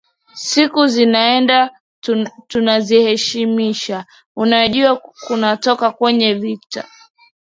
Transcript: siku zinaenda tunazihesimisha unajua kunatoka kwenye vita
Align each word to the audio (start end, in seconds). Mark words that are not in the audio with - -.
siku 0.33 0.87
zinaenda 0.87 1.71
tunazihesimisha 2.47 4.05
unajua 4.35 4.95
kunatoka 4.97 5.91
kwenye 5.91 6.33
vita 6.33 6.87